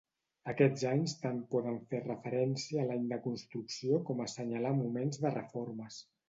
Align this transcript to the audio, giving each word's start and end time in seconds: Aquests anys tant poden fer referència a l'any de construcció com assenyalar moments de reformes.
Aquests 0.51 0.85
anys 0.91 1.11
tant 1.25 1.35
poden 1.51 1.77
fer 1.91 1.99
referència 2.05 2.79
a 2.85 2.87
l'any 2.93 3.05
de 3.13 3.19
construcció 3.27 4.01
com 4.09 4.25
assenyalar 4.27 4.73
moments 4.81 5.23
de 5.29 5.35
reformes. 5.39 6.03